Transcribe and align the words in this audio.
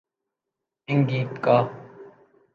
Angika 0.87 1.57